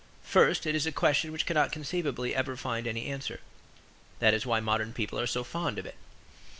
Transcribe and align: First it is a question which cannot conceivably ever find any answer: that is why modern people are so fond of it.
First 0.23 0.65
it 0.65 0.73
is 0.73 0.87
a 0.87 0.91
question 0.91 1.31
which 1.31 1.45
cannot 1.45 1.71
conceivably 1.71 2.33
ever 2.33 2.57
find 2.57 2.87
any 2.87 3.05
answer: 3.05 3.39
that 4.17 4.33
is 4.33 4.47
why 4.47 4.59
modern 4.59 4.93
people 4.93 5.19
are 5.19 5.27
so 5.27 5.43
fond 5.43 5.77
of 5.77 5.85
it. 5.85 5.93